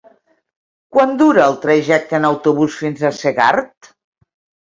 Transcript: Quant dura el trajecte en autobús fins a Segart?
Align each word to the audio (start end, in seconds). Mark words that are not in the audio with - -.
Quant 0.95 1.11
dura 1.19 1.43
el 1.49 1.57
trajecte 1.65 2.17
en 2.19 2.25
autobús 2.29 2.77
fins 2.85 3.05
a 3.05 3.11
Segart? 3.19 3.93